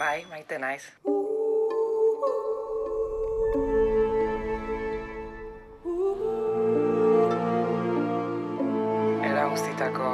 [0.00, 0.80] Bai, maite naiz.
[9.20, 10.08] Era guztitako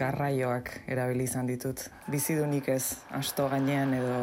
[0.00, 1.84] garraioak erabili izan ditut.
[2.10, 4.18] Bizidunik ez, asto gainean edo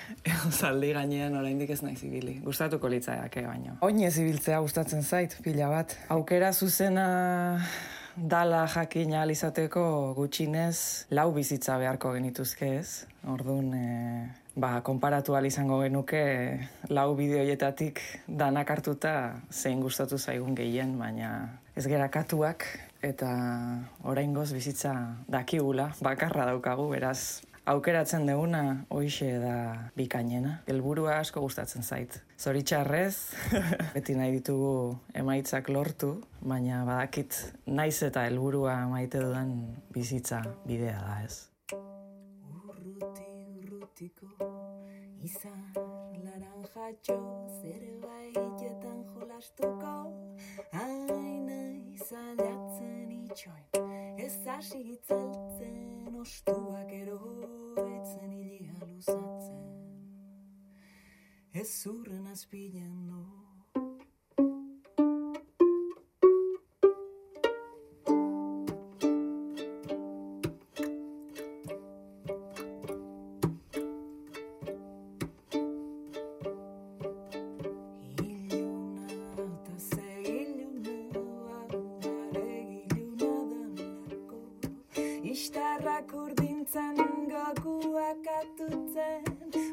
[0.62, 2.38] zaldi gainean oraindik ez naiz ibili.
[2.40, 3.76] Gustatuko litzaiake baino.
[3.84, 5.92] Oin ez ibiltzea gustatzen zait pila bat.
[6.16, 7.04] Aukera zuzena
[8.16, 13.06] dala jakin ahal izateko gutxinez lau bizitza beharko genituzke ez.
[13.28, 21.58] Orduan, e, ba, konparatu izango genuke lau bideoietatik danak hartuta zein gustatu zaigun gehien, baina
[21.76, 22.66] ez gerakatuak
[23.02, 23.30] eta
[24.04, 29.54] oraingoz bizitza dakigula, bakarra daukagu, beraz aukeratzen deguna hoixe da
[29.96, 30.58] bikainena.
[30.66, 32.18] Helburua asko gustatzen zait.
[32.38, 33.14] Zoritxarrez,
[33.94, 34.72] beti nahi ditugu
[35.14, 39.54] emaitzak lortu, baina badakit naiz eta helburua maite dudan
[39.94, 41.36] bizitza bidea da ez.
[41.72, 43.30] Urruti
[43.62, 44.50] urrutiko
[45.22, 45.62] izan
[46.24, 47.18] laranjatxo
[47.60, 49.94] zerbaitetan jolastuko
[50.82, 51.60] aina
[51.94, 55.31] izan jatzen itxoin ez hasi itzaltzen
[56.22, 59.62] ostuak eroetzen ilia luzatzen.
[61.52, 63.41] Ez zurren azpilan no
[87.60, 89.24] goguak atutzen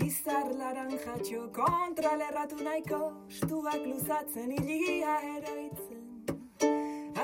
[0.08, 6.06] Izar laranjatxo kontra lerratu nahiko Stuak luzatzen ilia eroitzen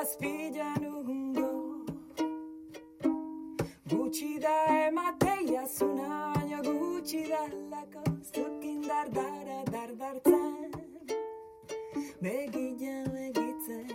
[0.01, 1.16] Azpilan ungo
[4.07, 7.41] Gutxi da emateia zuna Baina gutxi da
[7.72, 10.72] lako Zukin dardara dardartzen
[12.22, 13.90] Begila begitzen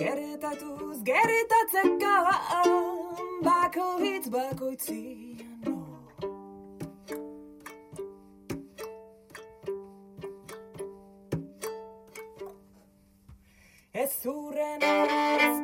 [0.00, 2.16] Geretatuz geretatzeko
[3.44, 5.38] Bako hitz bakoitzian.
[13.92, 15.59] Ez zurren azpilan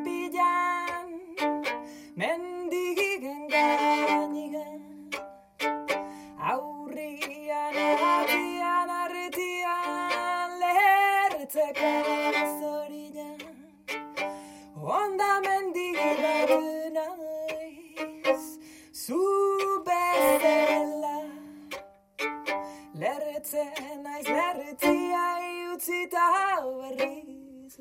[23.47, 25.25] Lerretzen naiz lerretzia
[25.71, 26.23] Utzita
[26.67, 27.79] berriz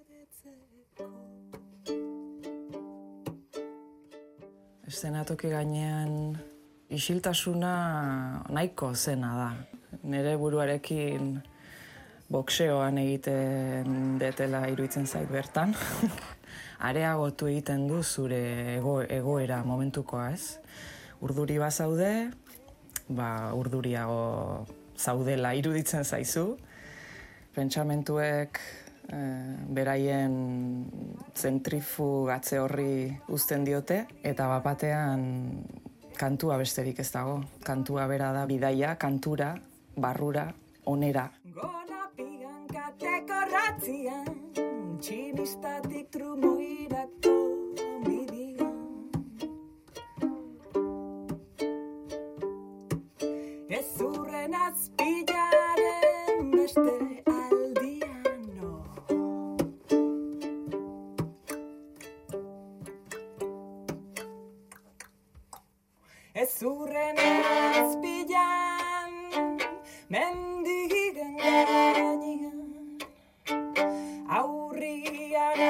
[0.00, 1.08] Lerretzeko
[4.88, 6.40] Eszenatoki gainean
[6.88, 7.74] isiltasuna
[8.48, 9.52] nahiko zena da.
[10.08, 11.42] Nere buruarekin
[12.32, 15.76] boxeoan egiten detela iruditzen zait bertan.
[16.88, 20.56] Areagotu egiten du zure ego, egoera momentukoa ez.
[21.24, 22.30] Urduri bazaude,
[23.08, 24.66] ba urduriago
[24.98, 26.56] zaudela iruditzen zaizu.
[27.54, 28.60] Pentsamentuek
[29.10, 30.34] eh, beraien
[31.34, 35.24] zentrifugatze horri uzten diote eta bapatean
[36.18, 37.40] kantua besterik ez dago.
[37.64, 39.54] Kantua bera da bidaia, kantura,
[39.96, 40.48] barrura,
[40.86, 41.28] onera.
[41.54, 44.38] Gona pigan kateko ratzian
[46.12, 47.27] trumoirako
[54.54, 57.18] azpilaren beste.
[66.38, 67.16] Ez zurren
[67.74, 69.14] azpilan
[70.08, 72.98] mendigen gainigan
[74.38, 75.60] Aurrian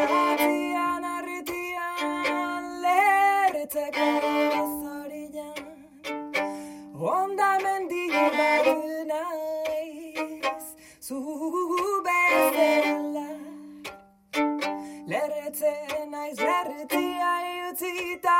[15.09, 17.29] Lerretzen naiz lerretia
[17.71, 18.35] utzita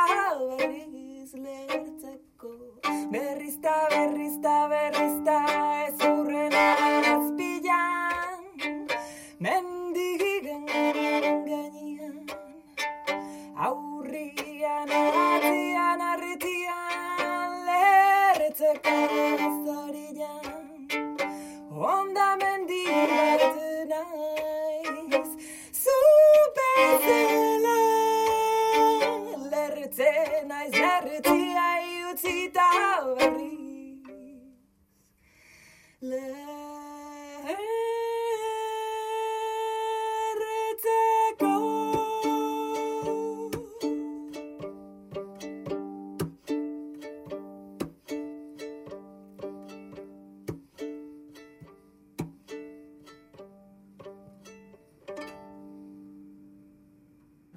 [0.59, 2.51] berriz lertzeko
[3.13, 5.39] Berriz ta berriz ta berriz ta
[5.87, 6.53] ez urren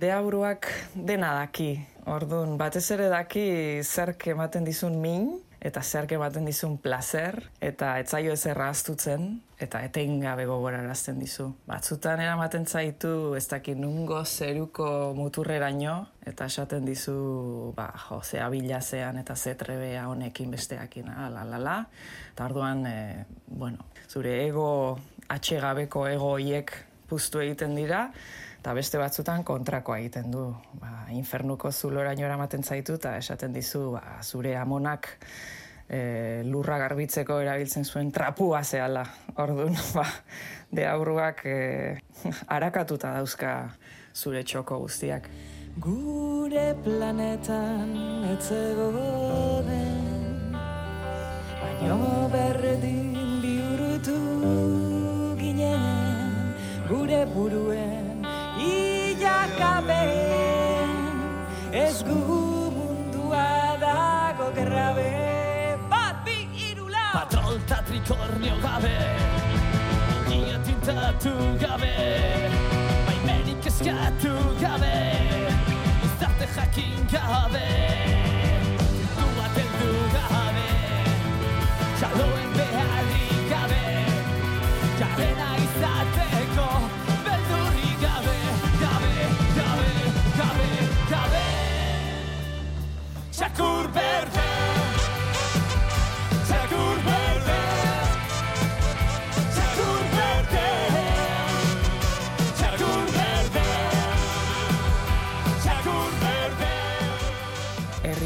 [0.03, 0.67] Deabruak
[0.99, 1.77] dena daki.
[2.11, 3.45] Orduan, batez ere daki
[3.87, 5.29] zerk ematen dizun min,
[5.63, 9.29] eta zerk ematen dizun placer, eta etzaio ez erraztutzen,
[9.63, 11.53] eta etengabe gogorarazten dizu.
[11.71, 15.95] Batzutan eramaten zaitu, ez daki nungo zeruko muturreraino,
[16.27, 17.15] eta esaten dizu,
[17.79, 21.81] ba, jo, zea bilazean eta ze trebea honekin besteakin, ala, la, la,
[22.35, 24.99] eta orduan, e, bueno, zure ego,
[25.31, 26.75] atxegabeko ego hiek
[27.13, 28.07] puztu egiten dira,
[28.63, 30.47] eta beste batzutan kontrakoa egiten du.
[30.81, 35.09] Ba, infernuko zuloraino eramaten zaitu eta esaten dizu ba, zure amonak
[35.89, 39.05] e, lurra garbitzeko erabiltzen zuen trapua zehala.
[39.43, 40.07] Orduan, ba,
[40.71, 41.59] de aurruak e,
[42.59, 43.57] arakatuta dauzka
[44.15, 45.29] zure txoko guztiak.
[45.83, 47.97] Gure planetan
[48.35, 50.13] etzegoden
[51.63, 54.82] Baino berdin bihurtu
[56.93, 58.21] Gure buruen
[58.61, 60.05] ilakabe
[61.73, 62.17] Ez gu
[62.77, 65.09] mundua dago grabe.
[65.89, 66.37] Bat, bi,
[66.69, 68.93] irula Patrol eta trikornio gabe
[70.37, 71.33] Ia tintatu
[71.65, 71.95] gabe.
[73.09, 74.95] Baimenik eskatu gabe
[76.11, 77.69] Izarte jakin gabe.
[79.01, 79.57] Zintu bat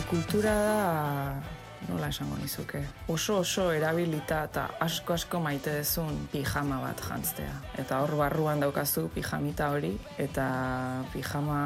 [0.06, 1.42] kultura da,
[1.88, 2.80] nola esango nizuke,
[3.12, 7.54] oso oso erabilita eta asko asko maite dezun pijama bat jantztea.
[7.82, 9.92] Eta hor barruan daukazu pijamita hori,
[10.22, 10.46] eta
[11.12, 11.60] pijama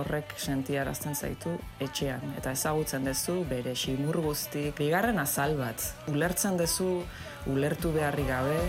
[0.00, 2.34] horrek sentiarazten zaitu etxean.
[2.38, 5.90] Eta ezagutzen duzu bere ximur guztik, bigarren azal bat.
[6.12, 7.02] Ulertzen duzu,
[7.52, 8.60] ulertu beharri gabe,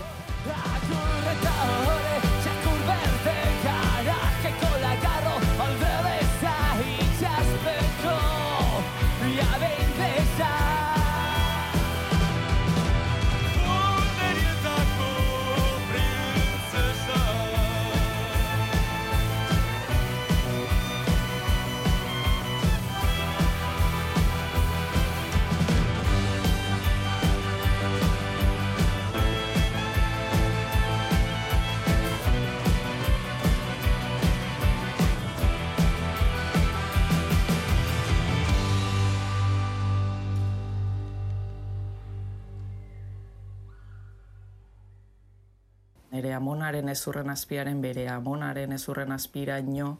[46.16, 49.98] nire amonaren ezurren azpiaren bere amonaren ezurren azpiraino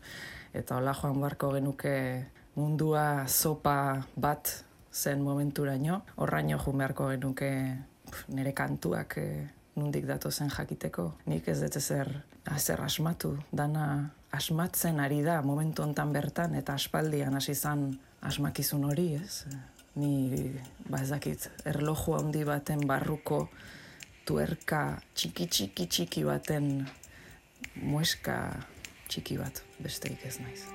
[0.57, 1.97] eta hola joan barko genuke
[2.57, 6.01] mundua zopa bat zen momenturaino.
[6.17, 7.51] Horraino joan beharko genuke
[8.09, 9.45] pf, nire kantuak eh,
[9.77, 11.11] nundik datozen jakiteko.
[11.29, 12.09] Nik ez dut ezer,
[12.57, 13.87] ezer asmatu, dana
[14.33, 17.91] asmatzen ari da momentu hontan bertan eta aspaldian hasi zan
[18.25, 19.45] asmakizun hori, ez?
[20.01, 20.53] Ni,
[20.89, 23.47] ba ez dakit, erloju handi baten barruko
[24.26, 24.80] tuerka
[25.14, 26.66] txiki txiki txiki baten
[27.83, 28.37] mueska
[29.09, 30.66] txiki bat besterik ez naiz.